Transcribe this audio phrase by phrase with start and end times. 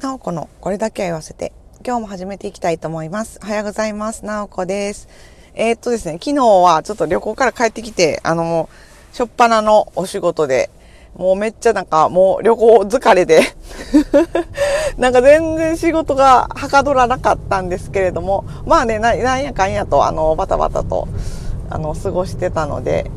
[0.00, 1.52] なおこのこれだけは言わせて、
[1.84, 3.40] 今日も始めていきたいと思います。
[3.42, 4.26] おはようございます。
[4.26, 5.08] なおこです。
[5.54, 8.68] えー、っとですね、昨日はちょっと旅行から帰ってきて、あの、
[9.14, 10.68] しょっぱなのお仕事で、
[11.16, 13.40] もうめっちゃなんかもう旅行疲れで
[14.98, 21.08] なんか全然仕事がはかどらなかったんですけれども、まあね、なんやかんやと、あの、バタバタと、
[21.70, 23.10] あの、過ごしてたので、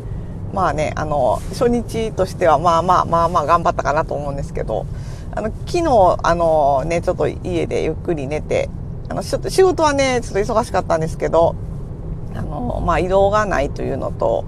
[0.54, 4.86] まあね、あの、初日としてはまあまあまあまあ頑張ったかなと思うんですけど、
[5.32, 8.70] あの、昨日、あのね、ちょっと家でゆっくり寝て、
[9.10, 11.56] あの、ちょっと仕事はね、ちょっと忙しかったんですけど、
[12.36, 14.46] あの、まあ移動がないというのと、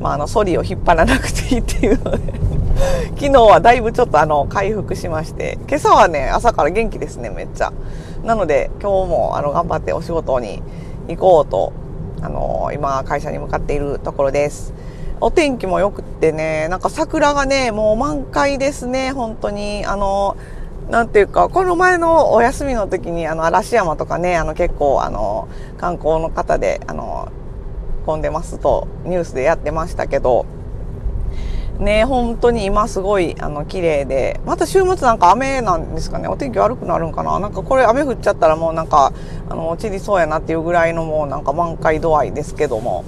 [0.00, 2.32] まああの、ソリを引っ張らなくていいっていうので
[3.20, 7.72] 昨日はだいぶちょっとあの、回復しまして、今朝はね、朝から元気ですね、めっちゃ。
[8.24, 10.62] なので、今日もあの、頑張ってお仕事に
[11.08, 11.72] 行こうと、
[12.22, 14.74] あの、今、会社に向かっているところです。
[15.22, 19.84] お天気も良くってね、なんか桜がね、もう満開ですね、本当に。
[19.84, 20.38] あの、
[20.88, 27.28] なんていうか、この前のお休みの時に、あの、嵐山とかね、あの、結構、あの、観光の方で、あの、
[28.06, 30.46] 混んでますと、ニュースでやってましたけど、
[31.78, 37.38] ね、本当に今すごい、あの、綺麗で、また週末なんか雨なんですかね、お天気悪くなるんかな。
[37.40, 39.12] なんかこれ雨降っちゃったらもうなんか、
[39.50, 43.04] あの、散りそうやなっていうぐらいのもうなんか満開度合いですけども、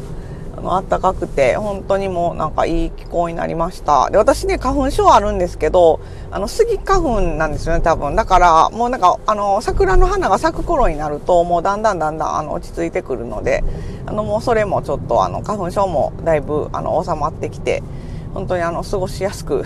[0.70, 4.10] あったかくて、本当にもうなんかいい気候になりました。
[4.10, 8.14] で、私ね、花粉症あるんですけど、あの、スギ花粉なんですよね、多分。
[8.14, 13.64] だから、もうなんか、あの、桜の花が咲く頃になると、もうだんだんだんだん、あの、落ち着いてくるので、
[14.06, 17.82] あの、もうそれもちょっと、あの、花粉症もだいぶ、あの、収まってきて、
[18.34, 19.64] 本当にあの、過ごしやすく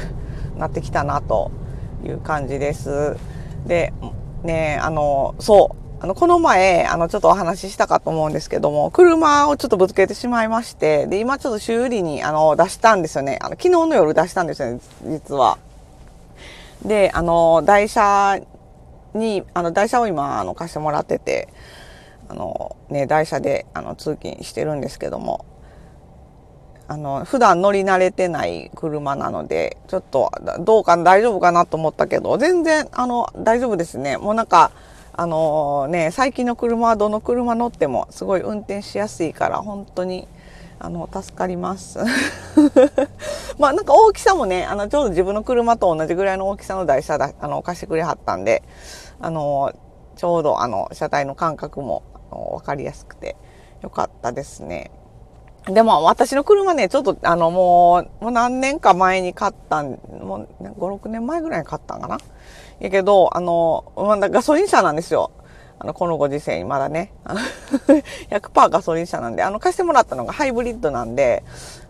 [0.56, 1.50] なってきたな、と
[2.05, 3.17] いう感じです。
[3.67, 3.92] で、
[4.42, 13.39] ね、あの、そう、あの、この前、あの、ちょっとお話ししたかと思うんですけども、車をちょっとぶつけてしまいまして、で、今ちょっと修理に、あの、出したんですよね。
[13.41, 15.56] あの、昨日の夜出したんですよね、実は。
[16.84, 18.39] で、あの、台車
[19.14, 21.48] に、あの、台車を今、あの、貸してもらってて、
[22.28, 25.47] あの、ね、台車で、あの、通勤してるんですけども、
[26.89, 30.30] あの、普段乗り慣れてない車なので、ちょっと、
[30.61, 34.18] どうか大丈夫かなと思ったけど、全然、あの、大丈夫ですね。
[34.18, 34.73] もうなんか、
[35.19, 40.29] あのね、最近の車はどの車乗ってもすごい運転しやすいから本当に
[40.79, 41.99] あの助かります
[43.59, 48.63] まあなんか大きさもねあのちょうど自分の車と同じぐらいの大きさの台車だあの貸してくれはったんで
[49.19, 49.73] あの
[50.17, 53.37] ちょうどあの車体の感覚も分かりやすくて
[53.81, 54.91] よかったですね。
[55.67, 62.19] でも私の車ね、ちょっとあのもう、もう何年か前に買ったん、もう5、6年前ぐらいに買ったんかな。
[62.79, 65.33] やけど、あの、まだガソリン車なんですよ。
[65.79, 67.13] あの、このご時世にまだね。
[68.31, 71.43] 100%ガソリン車なんで、あの、貸してもらったのがハイブリッドなんで、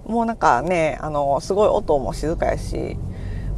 [0.06, 2.96] もうなんかね、あの、すごい音も静かやし、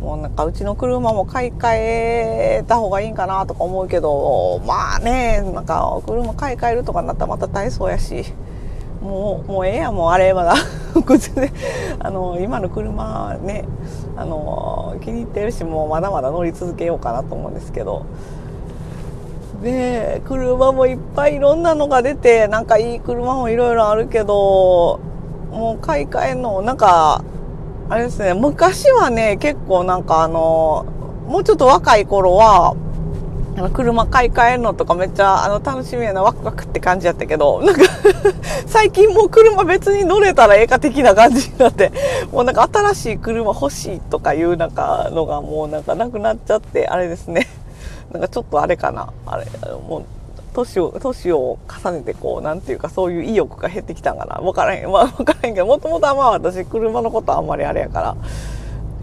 [0.01, 8.25] もうなんかうちの車も買い替えた方がいいんかなとか思うけど、まあね、なんか車買い替えるとかになったらまた大層やし、
[9.03, 10.55] もう、もうええやもうあれまだ。
[12.01, 13.65] あの、今の車ね、
[14.17, 18.03] あの、気に入ってるし、もうまだまだ乗り続けようかなと思うんですけど。
[19.63, 25.01] で、車もいっぱいいろんなのが出て、なんかいい車もいろいろあるけど、
[25.51, 27.23] もう買い替えの、なんか、
[27.91, 30.85] あれですね、昔はね、結構なんかあの、
[31.27, 32.75] もうちょっと若い頃は、
[33.59, 37.83] あの車買い替えるのとかめっちゃあの楽しみやなワクワクって感じやったけどなんか
[38.67, 41.91] 最近もう車別に乗れたらええか的な感じになって
[42.31, 47.49] もうなんか新しい車欲しいとかいうなんかのがもうなんかなくなっちゃってあれですね。
[48.13, 49.13] なんかちょっとあれかな。
[49.27, 49.47] あれ
[49.89, 50.03] もう
[50.55, 54.37] 年を年を重ねてこうなんていうかそういう意欲が減ってきたんかな。
[54.37, 54.91] 分からへん。
[54.91, 58.17] まあ分からへんけどもともとはまあ私車のことあんまりあれやから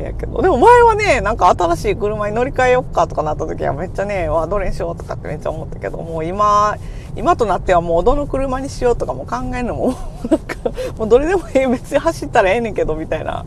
[0.04, 0.42] やけど。
[0.42, 6.78] でも前はね、なんか新しい車に乗り換えよっかとかなった時はめっちゃね、わ、どれにしようとかってめっちゃ思ったけど、もう今、
[7.16, 9.96] 今となってはもうどの車にしようとかも考えるのも、
[10.30, 10.58] なんか、
[10.98, 13.46] もうどれでもええ、別に走ったらええねんけど、みたいな。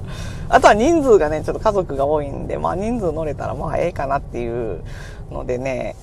[0.48, 4.82] あとは人数がね、ちょっと家族が多いんで、まあ人数乗れたらまあええかなっていう
[5.30, 5.96] のでね、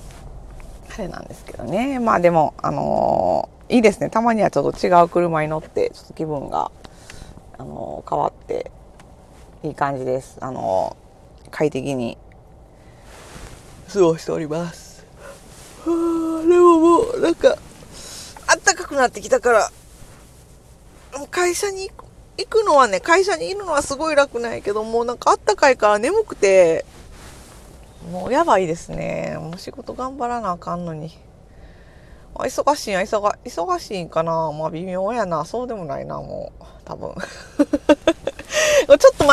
[0.94, 1.98] あれなんですけどね。
[1.98, 4.10] まあでも、あのー、いいですね。
[4.10, 6.70] たまにはちょっと違う車に乗って、ちょっと気分が、
[7.58, 8.70] あのー、変わって
[9.66, 10.38] いい感じです。
[10.40, 10.96] あの、
[11.50, 12.16] 快適に
[13.92, 15.04] 過ごしております。
[15.84, 17.56] でももう、なんか、
[18.46, 19.70] あったかくなってきたから、
[21.30, 21.90] 会社に
[22.38, 26.84] 行くのはね、会社にいるのはすごい楽ないけど、もうなんかあったかいから眠くて、
[28.12, 29.36] もうやばいですね。
[29.40, 31.18] もう仕事頑張らなあかんのに。
[32.34, 35.44] 忙しいんや、忙忙しいんかなまあ微妙やな。
[35.44, 36.64] そうでもないな、もう。
[36.84, 37.14] 多分。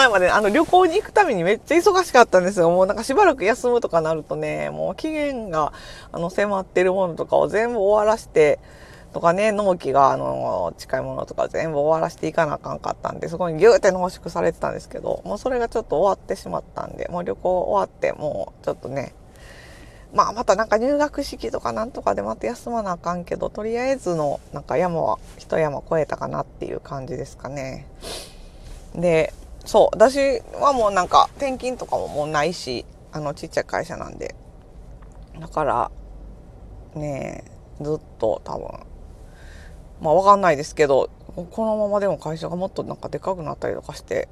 [0.03, 2.69] 前まであの旅行に行くためにめっちゃ忙しかったんですよ。
[2.69, 5.71] もうなんかしばらく休むとかなるとね、もう期限が
[6.11, 8.59] あの迫ってるものとかを全部終わらして、
[9.13, 19.13] とかね、納期があの近いものとか全部終わらせていかなあかんかったんで、そこにギューって濃縮されてたんですけど、もうそれがちょっと終わってしまったんで、もう旅行終わって、もうちょっとね、
[20.13, 27.87] まあまたなんか入学式とかなんとかでまた休まなあかんけど、とりあえずのなんか山は一山越えたかなっていう感じですかね。
[28.95, 29.33] で、
[29.65, 34.35] そう、私はもうなんか転勤とかももうないし、あのちっちゃい会社なんで。
[35.39, 35.91] だから、
[36.95, 37.43] ね
[37.81, 38.67] えずっと多分、
[40.01, 44.27] まあわかんないですけど、このままでも会社がもっとなんかでかくなったりとかして、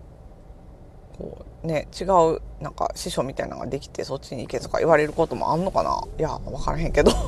[1.18, 6.04] こうね違うなんか師匠みたいなのができてそっちに行けとか言われることもあんのかな？
[6.20, 7.12] いや分からへんけど。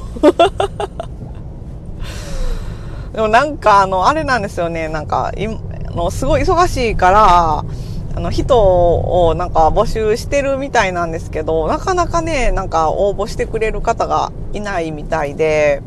[3.13, 4.87] でもなんかあのあれなんですよね。
[4.87, 7.63] なんかいのすごい忙しいから
[8.15, 15.81] あの人をなんか募集してるみたいなんですけどなかなかねなんか応募してくれる方がいないみたいで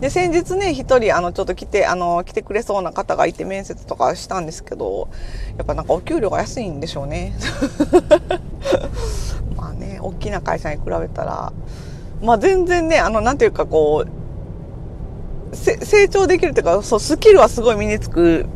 [0.00, 5.08] で、先日ね、一人、あの、ちょっと来て、あの、来てくれそうな方がいて面接とかしたんですけど、
[5.56, 7.34] やっぱなんかお給料が安いんでしょうね。
[9.56, 11.52] まあね、大きな会社に比べたら、
[12.20, 18.46] まあ全然ね、あの、なんていうかこう、成長できるっていうか、そう、スキルはすごい身につく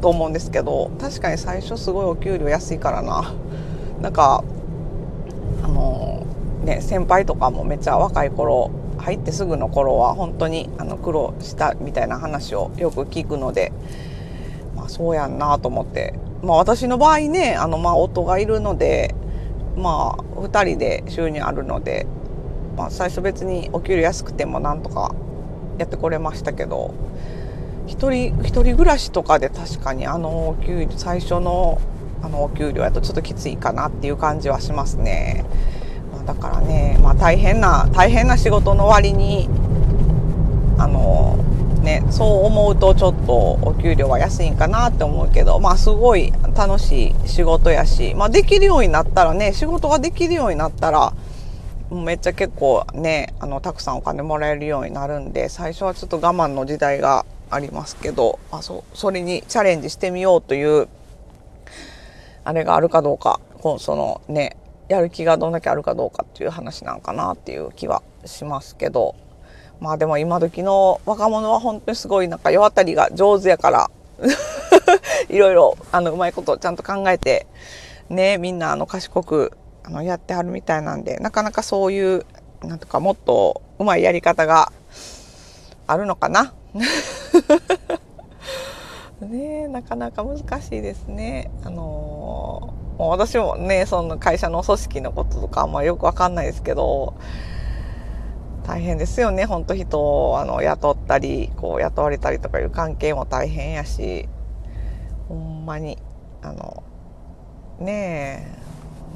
[0.00, 3.34] と思うんですけど、確かに最初すごいお給料安いからな。
[4.00, 4.42] なんか、
[5.62, 6.26] あの、
[6.64, 8.70] ね、先輩とかもめっちゃ若い頃、
[9.00, 13.72] 入ってすぐの頃は本当にあの苦労したみたいな話をよく聞くので、
[14.76, 19.14] まあ、そうやんなと思って、まあ、私の場合ねあのまあ夫がいるので、
[19.76, 22.06] まあ、2人で収入あるので、
[22.76, 25.14] まあ、最初別にお給料安くてもなんとか
[25.78, 26.94] やってこれましたけど
[27.90, 31.80] 一人一人暮らしとかで確かにあのお給料最初の
[32.22, 35.44] あのお給料やとちょっときついかなっていう感じはしますね。
[36.16, 39.48] まだからね、まあ、大変な大変な仕事の割に
[40.78, 41.36] あの
[41.82, 51.12] ねそう思うとちょっとお給料は安いんかなって思うけどまあすごい楽しい仕事やし、まあ、できるようになったらね仕事ができるようになったら
[51.90, 60.88] めっちゃ結構ねあのたくさんお金もらえるようになるんで最初はちょっと我慢の時代がありますけどあそそれにチャレンジしてみようという
[62.44, 63.40] あれがあるかどうか
[63.78, 64.56] そのね
[64.88, 69.14] やる気がどんだけあるかどうかっていう話なんかなっていう気はしますけど
[69.80, 73.90] まあでも今時の若者は本当にすごいなんか世渡りが上手やから
[75.28, 77.46] いろいろあのうまいことちゃんと考えて
[78.08, 79.52] ねみんなあの賢く
[79.84, 82.26] あのやってはるみたいなんでなかなかそういう
[82.62, 84.72] なんとかもっとうまいやり方が
[85.86, 86.52] あるのかな。
[89.26, 91.50] ねなかなか難しいですね。
[91.64, 97.14] あのーもう私もねその会社の組織のこととかあんまよくわかんないですけど
[98.66, 104.28] 大変ですよねほんと人をあの雇ったりこう雇われたりとかいう関係も大変やし
[105.28, 105.96] ほんまに
[106.42, 106.82] あの
[107.78, 108.60] ね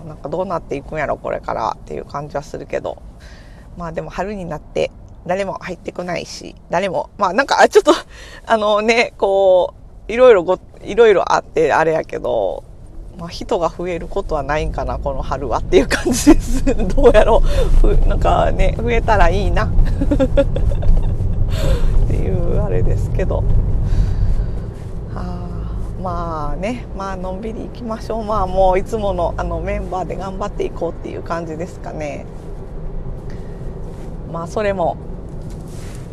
[0.02, 3.02] えなんかどうなっていくんやろこれからっていう感じはするけど
[3.76, 4.90] まあでも春になって
[5.26, 7.92] 誰も入ってこないし誰もまあなんかちょっと
[8.46, 9.74] あのねこ
[10.08, 12.64] ういろいろごいろいろあってあれやけど
[13.18, 16.64] まあ、人が増えることはないんかなこの春はっていう感じです。
[16.74, 17.42] どうやろ
[17.82, 18.08] う。
[18.08, 19.66] なんかね増えたらいいな。
[19.70, 19.70] っ
[22.08, 23.44] ていうあれですけど。
[25.14, 25.48] あ
[26.02, 28.24] まあねまあのんびり行きましょう。
[28.24, 32.26] まあもういつものあのメンバーで頑張っていこうっていう感じですかね。
[34.32, 34.96] まあそれも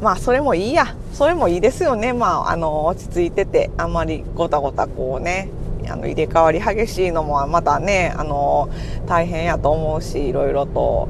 [0.02, 0.96] まあそれもいいや。
[1.14, 2.14] それもいいですよね。
[2.14, 5.50] まああの落ち着いててあんまりごたごたこうね
[5.88, 8.70] あの入れ替わり激しいのもまたねあの
[9.08, 11.10] 大変やと思うしいろいろと。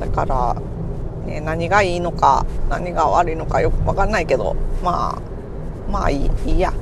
[0.00, 0.56] だから、
[1.26, 6.72] ね、何がいいのか何が悪いのかよく分かんないけどまあまあいいいいや。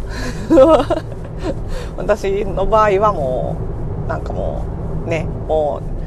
[1.96, 3.56] 私の場合はも
[4.06, 4.64] うなんかも
[5.06, 5.99] うねもう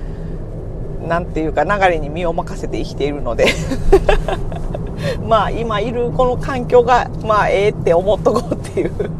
[1.08, 3.46] なんていうか流れに身を任せて生きているので。
[5.28, 9.12] まあ今いるこの環境がまあええって思っとこうっていう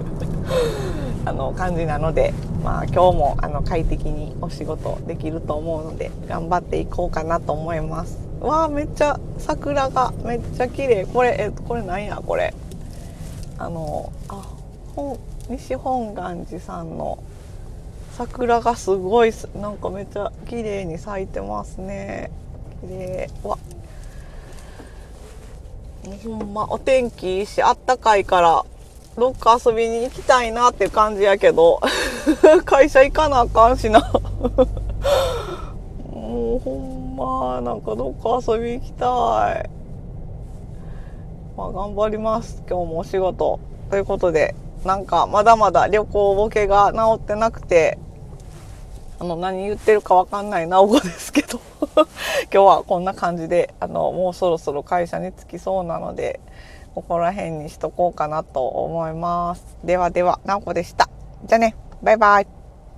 [1.26, 8.18] あの感じなので、まあ、今日もあの快適にお仕事できると思うので頑張っていこうかなと思います。
[8.40, 11.06] わあめっちゃ桜がめっちゃ綺麗。
[11.06, 12.22] これえこれなんや？
[12.26, 12.54] これ。
[13.58, 14.42] あのあ
[14.96, 15.18] 本
[15.50, 17.20] 西本願寺さんの
[18.18, 22.30] 桜がすごいなんかめっちゃ綺麗に咲いてますね。
[22.82, 23.30] 綺麗。
[23.44, 23.58] わ。
[26.24, 28.66] ほんまお天気いいしあったかいから
[29.18, 31.80] どっか遊びに行きたいなっていう感じやけど
[32.66, 34.00] 会社行かなあかんしな。
[36.12, 39.06] もうほんまなんかどっか遊び行きた
[39.60, 39.70] い。
[41.58, 43.60] まあ頑張ります今日もお仕事。
[43.90, 44.54] ということで
[44.86, 47.98] なんかまだまだ旅行ボケが治ってなくて
[49.20, 51.60] あの何言ってるかわかんないなお子ですけど。
[51.96, 52.08] 今
[52.52, 56.40] 日はこんな感じであのもうそろそろ会社に着きそうなので
[56.96, 59.64] ここら辺にしとこうかなと思います。
[59.84, 61.10] ではではなおこでした。
[61.46, 61.76] じゃあね。
[62.02, 62.63] バイバイ。